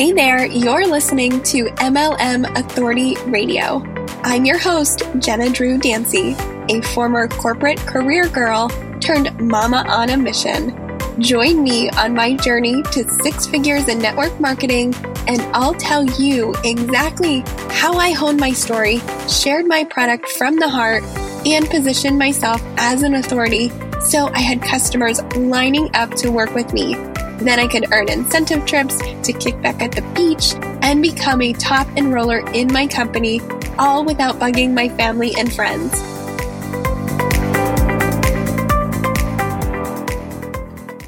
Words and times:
Hey 0.00 0.12
there, 0.12 0.46
you're 0.46 0.86
listening 0.86 1.42
to 1.42 1.66
MLM 1.66 2.58
Authority 2.58 3.16
Radio. 3.26 3.82
I'm 4.24 4.46
your 4.46 4.56
host, 4.56 5.02
Jenna 5.18 5.50
Drew 5.50 5.76
Dancy, 5.76 6.34
a 6.70 6.80
former 6.80 7.28
corporate 7.28 7.78
career 7.80 8.26
girl 8.26 8.70
turned 9.00 9.38
mama 9.38 9.84
on 9.86 10.08
a 10.08 10.16
mission. 10.16 10.74
Join 11.20 11.62
me 11.62 11.90
on 11.90 12.14
my 12.14 12.34
journey 12.36 12.82
to 12.92 13.06
six 13.10 13.46
figures 13.46 13.88
in 13.88 13.98
network 13.98 14.40
marketing, 14.40 14.94
and 15.28 15.42
I'll 15.54 15.74
tell 15.74 16.02
you 16.02 16.54
exactly 16.64 17.40
how 17.68 17.98
I 17.98 18.12
honed 18.12 18.40
my 18.40 18.52
story, 18.52 19.02
shared 19.28 19.66
my 19.66 19.84
product 19.84 20.30
from 20.30 20.56
the 20.56 20.68
heart, 20.70 21.02
and 21.44 21.68
positioned 21.68 22.18
myself 22.18 22.62
as 22.78 23.02
an 23.02 23.16
authority 23.16 23.70
so 24.00 24.28
I 24.28 24.40
had 24.40 24.62
customers 24.62 25.22
lining 25.36 25.94
up 25.94 26.14
to 26.14 26.30
work 26.30 26.54
with 26.54 26.72
me. 26.72 27.09
Then 27.40 27.58
I 27.58 27.66
could 27.66 27.90
earn 27.90 28.10
incentive 28.10 28.66
trips 28.66 28.98
to 28.98 29.32
kick 29.32 29.62
back 29.62 29.80
at 29.80 29.92
the 29.92 30.02
beach 30.14 30.52
and 30.82 31.00
become 31.00 31.40
a 31.40 31.54
top 31.54 31.86
enroller 31.96 32.46
in 32.54 32.70
my 32.70 32.86
company, 32.86 33.40
all 33.78 34.04
without 34.04 34.38
bugging 34.38 34.74
my 34.74 34.90
family 34.90 35.34
and 35.38 35.50
friends. 35.50 35.90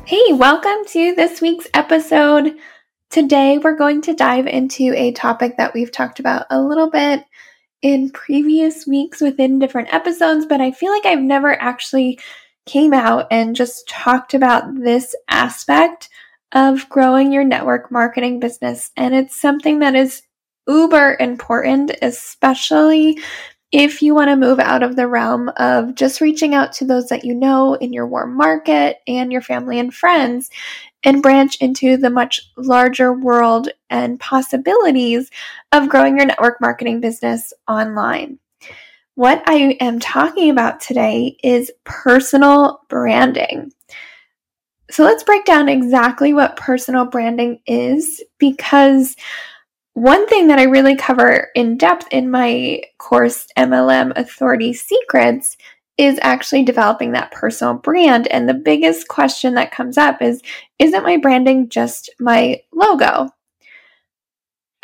Hey, 0.07 0.33
welcome 0.33 0.87
to 0.87 1.15
this 1.15 1.43
week's 1.43 1.69
episode. 1.75 2.57
Today, 3.11 3.59
we're 3.59 3.77
going 3.77 4.01
to 4.01 4.15
dive 4.15 4.47
into 4.47 4.95
a 4.97 5.13
topic 5.13 5.59
that 5.59 5.75
we've 5.75 5.93
talked 5.93 6.19
about 6.19 6.47
a 6.49 6.63
little 6.63 6.89
bit 6.89 7.27
in 7.83 8.09
previous 8.09 8.87
weeks 8.87 9.21
within 9.21 9.59
different 9.59 9.93
episodes, 9.93 10.47
but 10.47 10.63
I 10.63 10.71
feel 10.71 10.93
like 10.93 11.05
I've 11.05 11.21
never 11.21 11.61
actually 11.61 12.19
came 12.67 12.93
out 12.93 13.27
and 13.31 13.57
just 13.57 13.89
talked 13.89 14.35
about 14.35 14.75
this 14.75 15.15
aspect 15.29 16.09
of 16.53 16.89
growing 16.89 17.33
your 17.33 17.45
network 17.45 17.91
marketing 17.91 18.41
business. 18.41 18.91
And 18.97 19.15
it's 19.15 19.41
something 19.41 19.81
that 19.81 19.95
is 19.95 20.23
uber 20.69 21.17
important, 21.19 21.93
especially 22.03 23.19
if 23.73 24.03
you 24.03 24.15
want 24.15 24.29
to 24.29 24.37
move 24.37 24.61
out 24.61 24.83
of 24.83 24.97
the 24.97 25.09
realm 25.09 25.51
of 25.57 25.95
just 25.95 26.21
reaching 26.21 26.55
out 26.55 26.75
to 26.75 26.85
those 26.85 27.09
that 27.09 27.25
you 27.25 27.35
know 27.35 27.75
in 27.75 27.93
your 27.93 28.07
warm 28.07 28.37
market 28.37 28.99
and 29.07 29.33
your 29.33 29.41
family 29.41 29.79
and 29.79 29.95
friends 29.95 30.51
and 31.05 31.23
branch 31.23 31.57
into 31.61 31.97
the 31.97 32.11
much 32.11 32.41
larger 32.57 33.13
world 33.13 33.71
and 33.89 34.21
possibilities 34.21 35.31
of 35.73 35.89
growing 35.89 36.19
your 36.19 36.27
network 36.27 36.61
marketing 36.61 37.01
business 37.01 37.53
online. 37.67 38.39
What 39.15 39.43
I 39.47 39.77
am 39.81 40.01
talking 40.01 40.49
about 40.49 40.81
today 40.81 41.37
is 41.45 41.71
personal 41.85 42.81
branding. 42.89 43.71
So 44.91 45.05
let's 45.05 45.23
break 45.23 45.45
down 45.45 45.69
exactly 45.69 46.33
what 46.33 46.57
personal 46.57 47.05
branding 47.05 47.61
is 47.67 48.23
because 48.39 49.17
one 49.93 50.27
thing 50.27 50.49
that 50.49 50.59
I 50.59 50.65
really 50.65 50.97
cover 50.97 51.49
in 51.55 51.77
depth 51.77 52.09
in 52.11 52.31
my 52.31 52.81
course, 52.99 53.47
MLM 53.59 54.17
Authority 54.17 54.73
Secrets, 54.73 55.59
is 55.99 56.19
actually 56.23 56.65
developing 56.65 57.13
that 57.13 57.33
personal 57.33 57.75
brand. 57.75 58.27
And 58.29 58.49
the 58.49 58.55
biggest 58.55 59.09
question 59.09 59.55
that 59.55 59.73
comes 59.73 59.99
up 59.99 60.23
is 60.23 60.41
Isn't 60.79 61.05
my 61.05 61.19
branding 61.19 61.69
just 61.69 62.09
my 62.19 62.63
logo? 62.73 63.29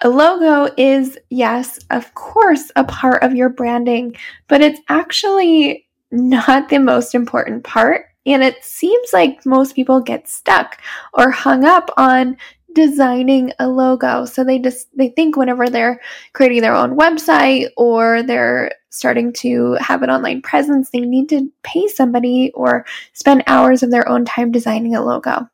A 0.00 0.08
logo 0.08 0.72
is, 0.76 1.18
yes, 1.28 1.78
of 1.90 2.14
course, 2.14 2.70
a 2.76 2.84
part 2.84 3.22
of 3.22 3.34
your 3.34 3.48
branding, 3.48 4.16
but 4.46 4.60
it's 4.60 4.80
actually 4.88 5.88
not 6.12 6.68
the 6.68 6.78
most 6.78 7.14
important 7.14 7.64
part. 7.64 8.06
And 8.24 8.42
it 8.42 8.62
seems 8.64 9.12
like 9.12 9.44
most 9.44 9.74
people 9.74 10.00
get 10.00 10.28
stuck 10.28 10.80
or 11.14 11.30
hung 11.30 11.64
up 11.64 11.90
on 11.96 12.36
designing 12.74 13.52
a 13.58 13.66
logo. 13.66 14.24
So 14.24 14.44
they 14.44 14.58
just 14.58 14.86
they 14.96 15.08
think 15.08 15.36
whenever 15.36 15.68
they're 15.68 16.00
creating 16.32 16.60
their 16.60 16.76
own 16.76 16.96
website 16.96 17.68
or 17.76 18.22
they're 18.22 18.70
starting 18.90 19.32
to 19.32 19.72
have 19.80 20.02
an 20.02 20.10
online 20.10 20.42
presence, 20.42 20.90
they 20.90 21.00
need 21.00 21.28
to 21.30 21.50
pay 21.62 21.88
somebody 21.88 22.52
or 22.54 22.86
spend 23.14 23.42
hours 23.46 23.82
of 23.82 23.90
their 23.90 24.08
own 24.08 24.24
time 24.24 24.52
designing 24.52 24.94
a 24.94 25.04
logo. 25.04 25.48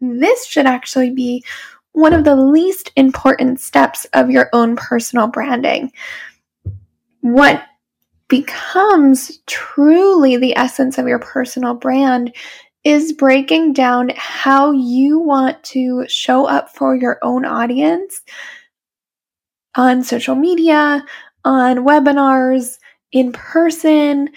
This 0.00 0.46
should 0.46 0.66
actually 0.66 1.10
be 1.10 1.44
one 1.92 2.12
of 2.12 2.24
the 2.24 2.36
least 2.36 2.90
important 2.96 3.60
steps 3.60 4.06
of 4.12 4.30
your 4.30 4.48
own 4.52 4.76
personal 4.76 5.26
branding. 5.26 5.92
What 7.20 7.62
becomes 8.28 9.40
truly 9.46 10.36
the 10.36 10.56
essence 10.56 10.98
of 10.98 11.08
your 11.08 11.18
personal 11.18 11.74
brand 11.74 12.34
is 12.84 13.12
breaking 13.12 13.74
down 13.74 14.10
how 14.16 14.70
you 14.70 15.18
want 15.18 15.62
to 15.62 16.06
show 16.08 16.46
up 16.46 16.74
for 16.74 16.94
your 16.94 17.18
own 17.22 17.44
audience 17.44 18.22
on 19.74 20.02
social 20.02 20.34
media, 20.34 21.04
on 21.44 21.78
webinars, 21.78 22.78
in 23.12 23.32
person. 23.32 24.28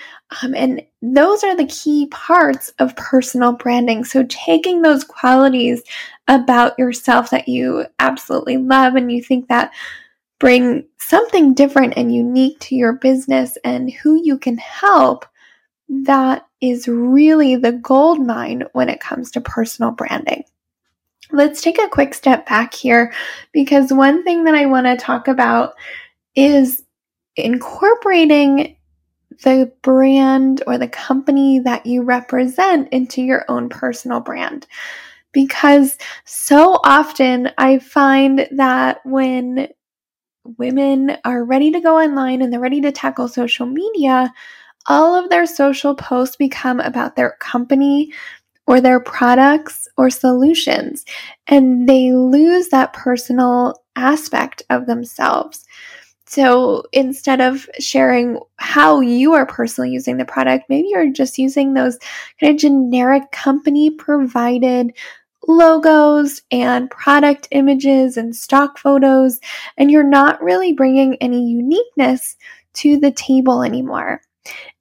Um, 0.42 0.56
and 0.56 0.82
those 1.02 1.44
are 1.44 1.56
the 1.56 1.68
key 1.68 2.08
parts 2.08 2.74
of 2.80 2.96
personal 2.96 3.54
branding. 3.54 4.04
So, 4.04 4.26
taking 4.30 4.82
those 4.82 5.04
qualities 5.04 5.84
about 6.28 6.78
yourself 6.80 7.30
that 7.32 7.48
you 7.48 7.86
absolutely 8.00 8.58
love 8.58 8.96
and 8.96 9.12
you 9.12 9.22
think 9.22 9.48
that 9.50 9.72
bring 10.40 10.86
something 10.98 11.54
different 11.54 11.94
and 11.96 12.14
unique 12.14 12.60
to 12.60 12.76
your 12.76 12.94
business 12.94 13.58
and 13.64 13.92
who 13.92 14.22
you 14.22 14.38
can 14.38 14.58
help, 14.58 15.26
that 15.90 16.46
is 16.62 16.88
really 16.88 17.56
the 17.56 17.74
gold 17.74 18.26
mine 18.26 18.64
when 18.74 18.90
it 18.90 19.00
comes 19.00 19.32
to 19.32 19.42
personal 19.42 19.92
branding. 19.92 20.44
Let's 21.32 21.62
take 21.62 21.80
a 21.80 21.90
quick 21.90 22.14
step 22.14 22.48
back 22.48 22.74
here 22.74 23.14
because 23.54 23.92
one 23.92 24.24
thing 24.24 24.44
that 24.44 24.56
I 24.56 24.66
want 24.66 24.86
to 24.86 24.98
talk 24.98 25.28
about 25.28 25.74
is 26.36 26.84
incorporating 27.36 28.76
the 29.44 29.72
brand 29.82 30.64
or 30.68 30.78
the 30.78 30.88
company 30.88 31.60
that 31.60 31.86
you 31.86 32.04
represent 32.04 32.90
into 32.92 33.22
your 33.22 33.46
own 33.48 33.70
personal 33.70 34.20
brand. 34.20 34.68
Because 35.32 35.98
so 36.26 36.80
often 36.84 37.50
I 37.58 37.80
find 37.80 38.48
that 38.52 39.00
when 39.04 39.70
women 40.58 41.18
are 41.26 41.44
ready 41.44 41.72
to 41.72 41.80
go 41.80 42.00
online 42.00 42.42
and 42.42 42.52
they're 42.52 42.60
ready 42.60 42.82
to 42.82 42.92
tackle 42.92 43.28
social 43.28 43.66
media, 43.66 44.32
all 44.88 45.16
of 45.16 45.30
their 45.30 45.46
social 45.46 45.96
posts 45.96 46.36
become 46.36 46.80
about 46.80 47.16
their 47.16 47.38
company 47.40 48.14
or 48.68 48.80
their 48.80 49.00
products 49.00 49.88
or 49.98 50.10
solutions, 50.10 51.06
and 51.48 51.88
they 51.88 52.14
lose 52.14 52.70
that 52.70 52.94
personal 52.94 53.82
aspect 53.96 54.64
of 54.70 54.86
themselves. 54.86 55.66
So 56.34 56.82
instead 56.92 57.42
of 57.42 57.70
sharing 57.80 58.40
how 58.56 59.02
you 59.02 59.34
are 59.34 59.46
personally 59.46 59.92
using 59.92 60.18
the 60.18 60.26
product, 60.26 60.66
maybe 60.68 60.88
you're 60.90 61.12
just 61.12 61.38
using 61.38 61.76
those 61.76 62.00
kind 62.40 62.52
of 62.52 62.60
generic 62.60 63.32
company 63.32 63.92
provided 63.92 64.94
logos 65.48 66.42
and 66.50 66.90
product 66.90 67.48
images 67.52 68.18
and 68.18 68.36
stock 68.36 68.80
photos, 68.80 69.40
and 69.78 69.92
you're 69.92 70.02
not 70.02 70.42
really 70.42 70.74
bringing 70.74 71.18
any 71.18 71.52
uniqueness 71.52 72.36
to 72.74 72.98
the 72.98 73.12
table 73.12 73.62
anymore. 73.62 74.20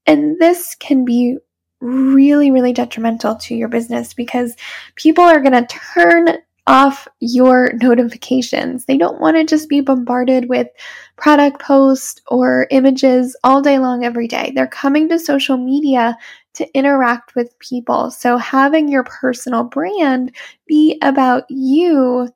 And 0.07 0.39
this 0.41 0.75
can 0.77 1.05
be 1.05 1.37
really, 1.83 2.51
really 2.51 2.73
detrimental 2.73 3.37
to 3.37 3.55
your 3.55 3.69
business 3.69 4.15
because 4.15 4.57
people 4.95 5.25
are 5.25 5.43
going 5.43 5.67
to 5.67 5.79
turn 5.95 6.29
off 6.67 7.09
your 7.21 7.73
notifications. 7.83 8.85
They 8.85 8.97
don't 8.97 9.21
want 9.21 9.37
to 9.37 9.45
just 9.45 9.69
be 9.69 9.81
bombarded 9.81 10.49
with 10.49 10.69
product 11.17 11.61
posts 11.61 12.21
or 12.29 12.67
images 12.71 13.37
all 13.43 13.61
day 13.61 13.79
long 13.79 14.05
every 14.05 14.29
day. 14.29 14.53
They're 14.55 14.69
coming 14.69 15.09
to 15.09 15.19
social 15.19 15.57
media 15.57 16.17
to 16.55 16.77
interact 16.77 17.35
with 17.35 17.59
people. 17.59 18.11
So 18.11 18.37
having 18.37 18.89
your 18.89 19.05
personal 19.05 19.65
brand 19.65 20.35
be 20.67 20.99
about 21.03 21.45
you 21.49 22.29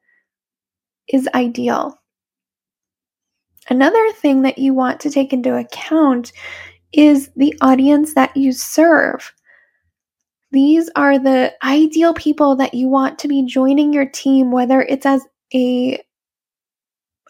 is 1.09 1.29
ideal. 1.35 1.99
Another 3.69 4.13
thing 4.13 4.43
that 4.43 4.59
you 4.59 4.75
want 4.75 5.01
to 5.01 5.11
take 5.11 5.33
into 5.33 5.57
account 5.57 6.33
is 6.93 7.31
the 7.37 7.55
audience 7.61 8.15
that 8.15 8.37
you 8.37 8.53
serve. 8.53 9.33
These 10.57 10.89
are 10.97 11.19
the 11.19 11.53
ideal 11.63 12.15
people 12.15 12.57
that 12.57 12.73
you 12.73 12.89
want 12.89 13.19
to 13.19 13.29
be 13.29 13.45
joining 13.45 13.93
your 13.93 14.07
team, 14.07 14.51
whether 14.51 14.81
it's 14.81 15.05
as 15.05 15.23
a 15.53 16.03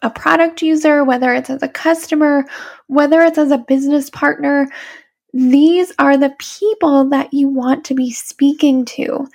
a 0.01 0.11
product 0.11 0.63
user, 0.63 1.03
whether 1.03 1.35
it's 1.35 1.51
as 1.51 1.61
a 1.61 1.69
customer, 1.69 2.45
whether 2.87 3.23
it's 3.23 3.37
as 3.37 3.51
a 3.51 3.59
business 3.59 4.11
partner. 4.11 4.69
These 5.33 5.93
are 5.99 6.17
the 6.17 6.37
people 6.39 7.09
that 7.09 7.35
you 7.35 7.49
want 7.49 7.85
to 7.87 7.97
be 7.97 8.13
speaking 8.13 8.85
to 8.85 9.27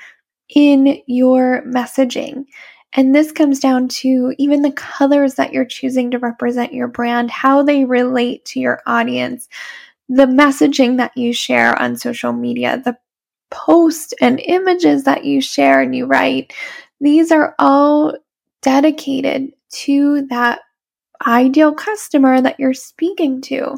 in 0.47 1.01
your 1.05 1.61
messaging. 1.63 2.45
And 2.93 3.13
this 3.13 3.33
comes 3.33 3.59
down 3.59 3.89
to 3.89 4.33
even 4.37 4.61
the 4.61 4.71
colors 4.71 5.35
that 5.35 5.51
you're 5.51 5.65
choosing 5.65 6.11
to 6.11 6.17
represent 6.17 6.73
your 6.73 6.87
brand, 6.87 7.29
how 7.29 7.61
they 7.61 7.83
relate 7.83 8.45
to 8.45 8.61
your 8.61 8.81
audience, 8.85 9.49
the 10.07 10.27
messaging 10.27 10.95
that 10.95 11.17
you 11.17 11.33
share 11.33 11.77
on 11.77 11.97
social 11.97 12.31
media, 12.31 12.81
the 12.85 12.95
posts 13.51 14.13
and 14.21 14.39
images 14.39 15.03
that 15.03 15.25
you 15.25 15.41
share 15.41 15.81
and 15.81 15.95
you 15.95 16.05
write. 16.05 16.53
These 16.99 17.31
are 17.31 17.55
all 17.59 18.15
dedicated 18.61 19.51
to 19.71 20.25
that 20.29 20.59
ideal 21.25 21.73
customer 21.73 22.41
that 22.41 22.59
you're 22.59 22.73
speaking 22.73 23.41
to. 23.41 23.77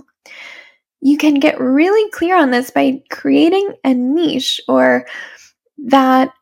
You 1.02 1.18
can 1.18 1.36
get 1.36 1.60
really 1.60 2.10
clear 2.12 2.38
on 2.38 2.52
this 2.52 2.72
by 2.72 3.02
creating 3.10 3.74
a 3.84 3.94
niche 3.94 4.62
or 4.68 5.06
that 5.86 6.34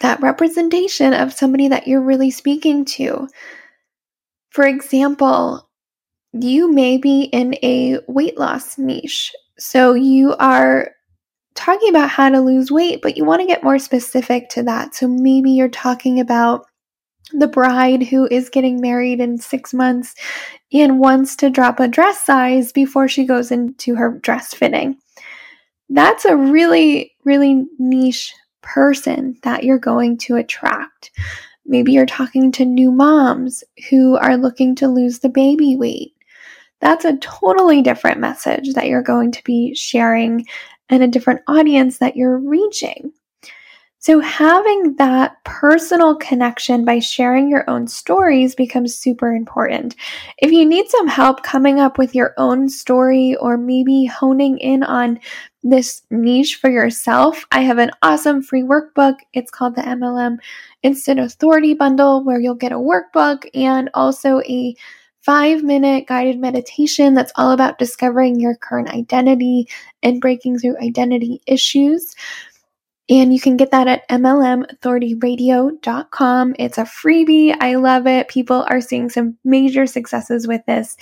that 0.00 0.20
representation 0.20 1.14
of 1.14 1.32
somebody 1.32 1.68
that 1.68 1.86
you're 1.86 2.02
really 2.02 2.30
speaking 2.30 2.84
to. 2.84 3.28
For 4.50 4.66
example, 4.66 5.68
you 6.32 6.70
may 6.70 6.98
be 6.98 7.22
in 7.32 7.54
a 7.62 7.98
weight 8.08 8.36
loss 8.38 8.76
niche. 8.76 9.32
So 9.58 9.94
you 9.94 10.34
are 10.36 10.93
talking 11.54 11.88
about 11.88 12.10
how 12.10 12.28
to 12.28 12.40
lose 12.40 12.70
weight, 12.70 13.00
but 13.02 13.16
you 13.16 13.24
want 13.24 13.40
to 13.40 13.46
get 13.46 13.62
more 13.62 13.78
specific 13.78 14.48
to 14.50 14.62
that. 14.64 14.94
So 14.94 15.08
maybe 15.08 15.50
you're 15.50 15.68
talking 15.68 16.20
about 16.20 16.66
the 17.32 17.48
bride 17.48 18.02
who 18.02 18.28
is 18.30 18.50
getting 18.50 18.80
married 18.80 19.20
in 19.20 19.38
six 19.38 19.72
months 19.72 20.14
and 20.72 20.98
wants 20.98 21.36
to 21.36 21.50
drop 21.50 21.80
a 21.80 21.88
dress 21.88 22.20
size 22.20 22.72
before 22.72 23.08
she 23.08 23.24
goes 23.24 23.50
into 23.50 23.94
her 23.94 24.18
dress 24.22 24.52
fitting. 24.52 24.96
That's 25.88 26.24
a 26.24 26.36
really, 26.36 27.12
really 27.24 27.66
niche 27.78 28.34
person 28.62 29.36
that 29.42 29.64
you're 29.64 29.78
going 29.78 30.18
to 30.18 30.36
attract. 30.36 31.10
Maybe 31.66 31.92
you're 31.92 32.06
talking 32.06 32.52
to 32.52 32.64
new 32.64 32.90
moms 32.90 33.64
who 33.88 34.16
are 34.16 34.36
looking 34.36 34.74
to 34.76 34.88
lose 34.88 35.18
the 35.18 35.28
baby 35.28 35.76
weight. 35.76 36.12
That's 36.80 37.04
a 37.04 37.16
totally 37.18 37.80
different 37.80 38.20
message 38.20 38.74
that 38.74 38.88
you're 38.88 39.02
going 39.02 39.32
to 39.32 39.44
be 39.44 39.74
sharing 39.74 40.46
and 40.88 41.02
a 41.02 41.08
different 41.08 41.40
audience 41.46 41.98
that 41.98 42.16
you're 42.16 42.38
reaching. 42.38 43.12
So, 44.04 44.20
having 44.20 44.96
that 44.96 45.42
personal 45.44 46.14
connection 46.16 46.84
by 46.84 46.98
sharing 46.98 47.48
your 47.48 47.64
own 47.70 47.86
stories 47.86 48.54
becomes 48.54 48.94
super 48.94 49.32
important. 49.32 49.96
If 50.36 50.52
you 50.52 50.66
need 50.66 50.90
some 50.90 51.08
help 51.08 51.42
coming 51.42 51.80
up 51.80 51.96
with 51.96 52.14
your 52.14 52.34
own 52.36 52.68
story 52.68 53.34
or 53.36 53.56
maybe 53.56 54.04
honing 54.04 54.58
in 54.58 54.82
on 54.82 55.20
this 55.62 56.02
niche 56.10 56.56
for 56.56 56.68
yourself, 56.68 57.46
I 57.50 57.62
have 57.62 57.78
an 57.78 57.92
awesome 58.02 58.42
free 58.42 58.62
workbook. 58.62 59.20
It's 59.32 59.50
called 59.50 59.74
the 59.74 59.80
MLM 59.80 60.36
Instant 60.82 61.18
Authority 61.18 61.72
Bundle, 61.72 62.22
where 62.22 62.38
you'll 62.38 62.56
get 62.56 62.72
a 62.72 62.74
workbook 62.74 63.48
and 63.54 63.88
also 63.94 64.40
a 64.40 64.76
five 65.24 65.62
minute 65.62 66.06
guided 66.06 66.38
meditation 66.38 67.14
that's 67.14 67.32
all 67.36 67.52
about 67.52 67.78
discovering 67.78 68.38
your 68.38 68.56
current 68.56 68.90
identity 68.90 69.66
and 70.02 70.20
breaking 70.20 70.58
through 70.58 70.76
identity 70.78 71.40
issues. 71.46 72.14
And 73.08 73.32
you 73.34 73.40
can 73.40 73.56
get 73.56 73.70
that 73.70 73.86
at 73.86 74.08
MLMauthorityradio.com. 74.08 76.56
It's 76.58 76.78
a 76.78 76.84
freebie. 76.84 77.54
I 77.60 77.76
love 77.76 78.06
it. 78.06 78.28
People 78.28 78.64
are 78.68 78.80
seeing 78.80 79.10
some 79.10 79.36
major 79.44 79.86
successes 79.86 80.46
with 80.46 80.64
this 80.66 80.96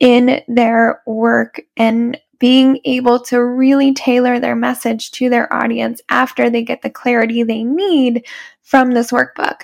in 0.00 0.42
their 0.48 1.02
work 1.06 1.60
and 1.76 2.18
being 2.38 2.80
able 2.84 3.20
to 3.20 3.42
really 3.42 3.94
tailor 3.94 4.38
their 4.38 4.56
message 4.56 5.10
to 5.12 5.30
their 5.30 5.50
audience 5.52 6.00
after 6.08 6.50
they 6.50 6.62
get 6.62 6.82
the 6.82 6.90
clarity 6.90 7.42
they 7.42 7.64
need 7.64 8.26
from 8.62 8.90
this 8.90 9.10
workbook. 9.10 9.62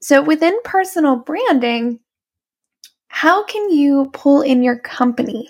So, 0.00 0.22
within 0.22 0.58
personal 0.64 1.16
branding, 1.16 2.00
how 3.16 3.42
can 3.44 3.70
you 3.70 4.10
pull 4.12 4.42
in 4.42 4.62
your 4.62 4.78
company? 4.78 5.48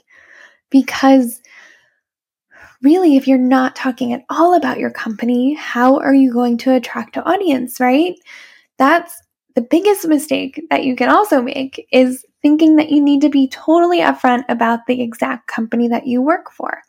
Because 0.71 1.43
really, 2.81 3.17
if 3.17 3.27
you're 3.27 3.39
not 3.39 3.75
talking 3.75 4.13
at 4.13 4.23
all 4.31 4.55
about 4.55 4.79
your 4.79 4.93
company, 4.93 5.55
how 5.55 5.99
are 5.99 6.15
you 6.15 6.33
going 6.33 6.59
to 6.59 6.73
attract 6.73 7.17
an 7.17 7.25
audience, 7.25 7.81
right? 7.81 8.15
That's 8.79 9.21
the 9.57 9.63
biggest 9.63 10.07
mistake 10.07 10.65
that 10.71 10.85
you 10.85 10.95
can 10.95 11.09
also 11.09 11.43
make 11.43 11.85
is 11.91 12.25
thinking 12.47 12.77
that 12.77 12.91
you 12.91 13.03
need 13.03 13.23
to 13.23 13.29
be 13.29 13.49
totally 13.49 13.99
upfront 13.99 14.45
about 14.49 14.87
the 14.87 15.03
exact 15.03 15.49
company 15.49 15.89
that 15.89 16.07
you 16.07 16.23
work 16.23 16.53
for. 16.53 16.81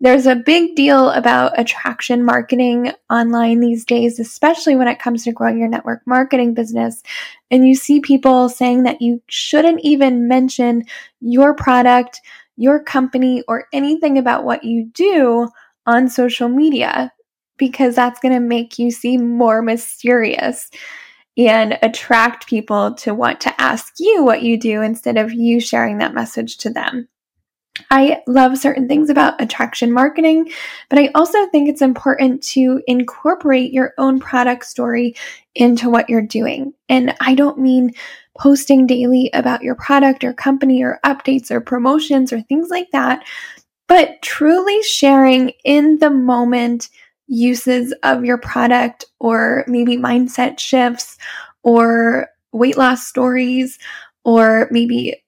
There's 0.00 0.26
a 0.26 0.34
big 0.34 0.74
deal 0.74 1.10
about 1.10 1.56
attraction 1.56 2.24
marketing 2.24 2.90
online 3.08 3.60
these 3.60 3.84
days, 3.84 4.18
especially 4.18 4.74
when 4.74 4.88
it 4.88 4.98
comes 4.98 5.22
to 5.22 5.32
growing 5.32 5.60
your 5.60 5.68
network 5.68 6.02
marketing 6.06 6.54
business. 6.54 7.04
And 7.52 7.68
you 7.68 7.76
see 7.76 8.00
people 8.00 8.48
saying 8.48 8.82
that 8.82 9.00
you 9.00 9.22
shouldn't 9.28 9.80
even 9.82 10.26
mention 10.26 10.82
your 11.20 11.54
product, 11.54 12.20
your 12.56 12.82
company, 12.82 13.44
or 13.46 13.68
anything 13.72 14.18
about 14.18 14.42
what 14.42 14.64
you 14.64 14.86
do 14.92 15.48
on 15.86 16.08
social 16.08 16.48
media 16.48 17.12
because 17.58 17.94
that's 17.94 18.18
going 18.18 18.34
to 18.34 18.40
make 18.40 18.76
you 18.76 18.90
seem 18.90 19.36
more 19.38 19.62
mysterious 19.62 20.68
and 21.36 21.78
attract 21.82 22.46
people 22.46 22.94
to 22.94 23.14
want 23.14 23.40
to 23.42 23.60
ask 23.60 23.94
you 23.98 24.24
what 24.24 24.42
you 24.42 24.58
do 24.58 24.82
instead 24.82 25.18
of 25.18 25.32
you 25.32 25.60
sharing 25.60 25.98
that 25.98 26.14
message 26.14 26.56
to 26.58 26.70
them. 26.70 27.08
I 27.90 28.22
love 28.26 28.56
certain 28.56 28.88
things 28.88 29.10
about 29.10 29.40
attraction 29.40 29.92
marketing, 29.92 30.50
but 30.88 30.98
I 30.98 31.10
also 31.14 31.46
think 31.46 31.68
it's 31.68 31.82
important 31.82 32.42
to 32.44 32.80
incorporate 32.86 33.72
your 33.72 33.92
own 33.98 34.18
product 34.18 34.64
story 34.64 35.14
into 35.54 35.90
what 35.90 36.08
you're 36.08 36.22
doing. 36.22 36.72
And 36.88 37.14
I 37.20 37.34
don't 37.34 37.58
mean 37.58 37.92
posting 38.38 38.86
daily 38.86 39.30
about 39.34 39.62
your 39.62 39.74
product 39.74 40.24
or 40.24 40.32
company 40.32 40.82
or 40.82 41.00
updates 41.04 41.50
or 41.50 41.60
promotions 41.60 42.32
or 42.32 42.40
things 42.42 42.70
like 42.70 42.90
that, 42.92 43.26
but 43.88 44.20
truly 44.22 44.82
sharing 44.82 45.52
in 45.64 45.98
the 45.98 46.10
moment 46.10 46.88
uses 47.28 47.92
of 48.02 48.24
your 48.24 48.38
product 48.38 49.04
or 49.18 49.64
maybe 49.66 49.96
mindset 49.96 50.58
shifts 50.58 51.16
or 51.62 52.28
weight 52.52 52.76
loss 52.76 53.06
stories 53.06 53.78
or 54.24 54.68
maybe 54.70 55.22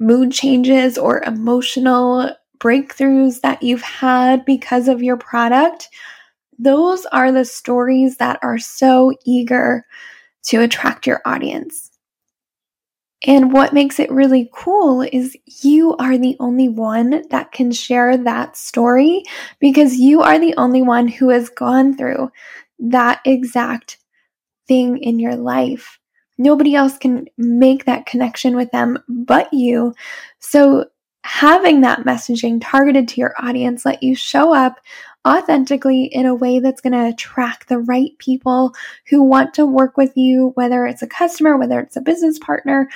mood 0.00 0.32
changes 0.32 0.98
or 0.98 1.22
emotional 1.22 2.30
breakthroughs 2.58 3.40
that 3.40 3.62
you've 3.62 3.82
had 3.82 4.44
because 4.44 4.88
of 4.88 5.02
your 5.02 5.16
product. 5.16 5.88
Those 6.58 7.04
are 7.06 7.32
the 7.32 7.44
stories 7.44 8.16
that 8.18 8.38
are 8.42 8.58
so 8.58 9.12
eager 9.24 9.84
to 10.44 10.60
attract 10.60 11.06
your 11.06 11.20
audience. 11.24 11.90
And 13.26 13.52
what 13.52 13.72
makes 13.72 13.98
it 13.98 14.10
really 14.10 14.50
cool 14.52 15.00
is 15.00 15.36
you 15.62 15.96
are 15.96 16.18
the 16.18 16.36
only 16.40 16.68
one 16.68 17.22
that 17.30 17.52
can 17.52 17.72
share 17.72 18.16
that 18.18 18.56
story 18.56 19.22
because 19.60 19.96
you 19.96 20.20
are 20.20 20.38
the 20.38 20.54
only 20.56 20.82
one 20.82 21.08
who 21.08 21.30
has 21.30 21.48
gone 21.48 21.96
through 21.96 22.30
that 22.78 23.20
exact 23.24 23.98
thing 24.68 24.98
in 24.98 25.18
your 25.18 25.36
life. 25.36 25.98
Nobody 26.36 26.74
else 26.74 26.98
can 26.98 27.26
make 27.38 27.86
that 27.86 28.06
connection 28.06 28.56
with 28.56 28.70
them 28.72 28.98
but 29.08 29.52
you. 29.52 29.94
So, 30.38 30.86
having 31.22 31.80
that 31.80 32.00
messaging 32.00 32.60
targeted 32.60 33.08
to 33.08 33.18
your 33.18 33.34
audience 33.38 33.86
let 33.86 34.02
you 34.02 34.14
show 34.14 34.54
up 34.54 34.78
authentically 35.26 36.04
in 36.04 36.26
a 36.26 36.34
way 36.34 36.58
that's 36.58 36.82
going 36.82 36.92
to 36.92 37.08
attract 37.08 37.68
the 37.68 37.78
right 37.78 38.10
people 38.18 38.74
who 39.08 39.22
want 39.22 39.54
to 39.54 39.64
work 39.64 39.96
with 39.96 40.14
you, 40.16 40.52
whether 40.54 40.86
it's 40.86 41.02
a 41.02 41.06
customer, 41.06 41.56
whether 41.56 41.80
it's 41.80 41.96
a 41.96 42.02
business 42.02 42.38
partner, 42.38 42.90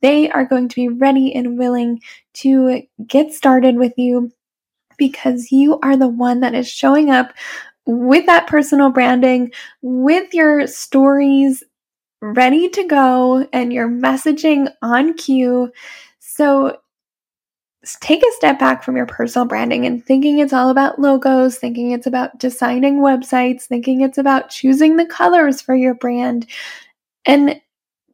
they 0.00 0.30
are 0.30 0.44
going 0.44 0.68
to 0.68 0.76
be 0.76 0.88
ready 0.88 1.34
and 1.34 1.58
willing 1.58 2.00
to 2.34 2.82
get 3.06 3.32
started 3.32 3.76
with 3.76 3.92
you 3.96 4.32
because 4.96 5.50
you 5.52 5.78
are 5.80 5.96
the 5.96 6.08
one 6.08 6.40
that 6.40 6.54
is 6.54 6.68
showing 6.68 7.10
up 7.10 7.32
with 7.86 8.26
that 8.26 8.46
personal 8.46 8.90
branding, 8.90 9.50
with 9.80 10.34
your 10.34 10.66
stories 10.66 11.62
ready 12.20 12.68
to 12.68 12.84
go, 12.84 13.46
and 13.52 13.72
your 13.72 13.88
messaging 13.88 14.68
on 14.82 15.14
cue. 15.14 15.72
So 16.18 16.78
take 18.00 18.22
a 18.22 18.32
step 18.32 18.58
back 18.58 18.82
from 18.82 18.96
your 18.96 19.06
personal 19.06 19.46
branding 19.46 19.86
and 19.86 20.04
thinking 20.04 20.40
it's 20.40 20.52
all 20.52 20.68
about 20.68 20.98
logos, 20.98 21.58
thinking 21.58 21.92
it's 21.92 22.06
about 22.06 22.38
designing 22.38 22.98
websites, 22.98 23.62
thinking 23.62 24.00
it's 24.00 24.18
about 24.18 24.50
choosing 24.50 24.96
the 24.96 25.06
colors 25.06 25.62
for 25.62 25.74
your 25.74 25.94
brand, 25.94 26.46
and 27.24 27.60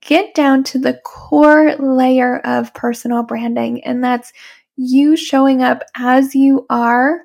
get 0.04 0.34
down 0.34 0.62
to 0.64 0.78
the 0.78 1.00
core 1.04 1.74
layer 1.76 2.38
of 2.40 2.74
personal 2.74 3.22
branding, 3.22 3.82
and 3.84 4.04
that's 4.04 4.32
you 4.76 5.16
showing 5.16 5.62
up 5.62 5.82
as 5.96 6.34
you 6.34 6.66
are 6.70 7.22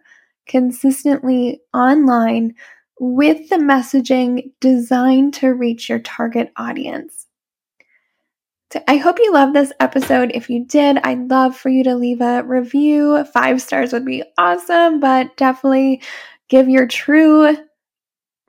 consistently 0.47 1.61
online 1.73 2.55
with 2.99 3.49
the 3.49 3.57
messaging 3.57 4.51
designed 4.59 5.33
to 5.35 5.53
reach 5.53 5.89
your 5.89 5.99
target 5.99 6.51
audience. 6.57 7.27
So 8.71 8.83
I 8.87 8.97
hope 8.97 9.17
you 9.17 9.33
love 9.33 9.53
this 9.53 9.73
episode. 9.79 10.31
If 10.35 10.49
you 10.49 10.63
did, 10.65 10.99
I'd 11.03 11.29
love 11.29 11.57
for 11.57 11.69
you 11.69 11.83
to 11.85 11.95
leave 11.95 12.21
a 12.21 12.43
review. 12.43 13.23
Five 13.33 13.61
stars 13.61 13.93
would 13.93 14.05
be 14.05 14.23
awesome, 14.37 14.99
but 14.99 15.35
definitely 15.37 16.03
give 16.49 16.69
your 16.69 16.85
true 16.85 17.57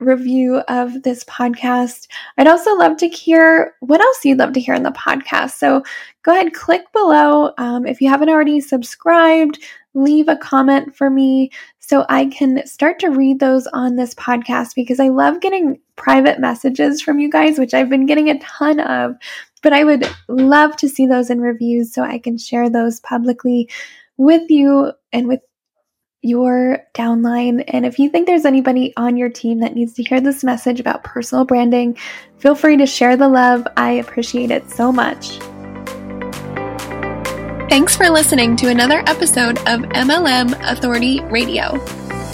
review 0.01 0.57
of 0.67 1.03
this 1.03 1.23
podcast. 1.25 2.07
I'd 2.37 2.47
also 2.47 2.75
love 2.75 2.97
to 2.97 3.07
hear 3.07 3.75
what 3.79 4.01
else 4.01 4.25
you'd 4.25 4.39
love 4.39 4.53
to 4.53 4.59
hear 4.59 4.73
in 4.73 4.83
the 4.83 4.91
podcast. 4.91 5.51
So 5.51 5.83
go 6.23 6.33
ahead, 6.33 6.53
click 6.53 6.91
below. 6.91 7.53
Um, 7.57 7.85
if 7.85 8.01
you 8.01 8.09
haven't 8.09 8.29
already 8.29 8.59
subscribed, 8.59 9.59
leave 9.93 10.27
a 10.27 10.37
comment 10.37 10.95
for 10.95 11.09
me 11.09 11.51
so 11.79 12.05
I 12.09 12.25
can 12.27 12.65
start 12.65 12.99
to 12.99 13.09
read 13.09 13.39
those 13.39 13.67
on 13.67 13.95
this 13.95 14.13
podcast 14.15 14.75
because 14.75 14.99
I 14.99 15.09
love 15.09 15.41
getting 15.41 15.79
private 15.97 16.39
messages 16.39 17.01
from 17.01 17.19
you 17.19 17.29
guys, 17.29 17.59
which 17.59 17.73
I've 17.73 17.89
been 17.89 18.05
getting 18.05 18.29
a 18.29 18.39
ton 18.39 18.79
of. 18.79 19.15
But 19.61 19.73
I 19.73 19.83
would 19.83 20.09
love 20.27 20.75
to 20.77 20.89
see 20.89 21.05
those 21.05 21.29
in 21.29 21.41
reviews 21.41 21.93
so 21.93 22.01
I 22.01 22.17
can 22.17 22.37
share 22.37 22.69
those 22.69 22.99
publicly 23.01 23.69
with 24.17 24.49
you 24.49 24.93
and 25.11 25.27
with 25.27 25.41
your 26.21 26.79
downline. 26.93 27.63
And 27.67 27.85
if 27.85 27.99
you 27.99 28.09
think 28.09 28.27
there's 28.27 28.45
anybody 28.45 28.93
on 28.97 29.17
your 29.17 29.29
team 29.29 29.59
that 29.59 29.75
needs 29.75 29.93
to 29.93 30.03
hear 30.03 30.21
this 30.21 30.43
message 30.43 30.79
about 30.79 31.03
personal 31.03 31.45
branding, 31.45 31.97
feel 32.37 32.55
free 32.55 32.77
to 32.77 32.85
share 32.85 33.17
the 33.17 33.27
love. 33.27 33.67
I 33.77 33.91
appreciate 33.91 34.51
it 34.51 34.69
so 34.69 34.91
much. 34.91 35.39
Thanks 37.69 37.95
for 37.95 38.09
listening 38.09 38.55
to 38.57 38.67
another 38.67 39.01
episode 39.07 39.57
of 39.59 39.81
MLM 39.91 40.59
Authority 40.69 41.21
Radio. 41.21 41.81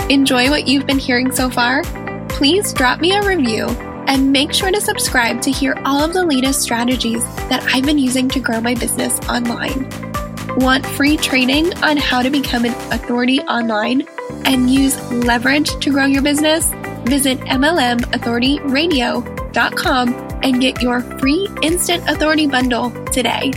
Enjoy 0.10 0.50
what 0.50 0.68
you've 0.68 0.88
been 0.88 0.98
hearing 1.00 1.32
so 1.32 1.50
far? 1.50 1.84
Please 2.28 2.74
drop 2.74 3.00
me 3.00 3.16
a 3.16 3.22
review 3.22 3.68
and 4.08 4.32
make 4.32 4.54
sure 4.54 4.72
to 4.72 4.82
subscribe 4.82 5.42
to 5.42 5.52
hear 5.52 5.80
all 5.86 6.04
of 6.04 6.14
the 6.14 6.26
latest 6.26 6.62
strategies 6.62 7.24
that 7.50 7.64
I've 7.74 7.86
been 7.86 8.00
using 8.00 8.30
to 8.30 8.40
grow 8.40 8.62
my 8.62 8.74
business 8.74 9.20
online. 9.30 10.07
Want 10.58 10.86
free 10.86 11.18
training 11.18 11.74
on 11.84 11.98
how 11.98 12.22
to 12.24 12.32
become 12.32 12.66
an 12.66 12.74
authority 12.92 13.40
online 13.42 14.08
and 14.44 14.72
use 14.72 15.00
leverage 15.12 15.70
to 15.82 15.92
grow 15.92 16.06
your 16.06 16.24
business? 16.24 16.66
Visit 17.04 17.40
MLMAuthorityRadio.com 17.42 20.14
and 20.42 20.60
get 20.60 20.82
your 20.82 21.02
free 21.20 21.48
instant 21.62 22.10
authority 22.10 22.48
bundle 22.48 22.90
today. 23.06 23.52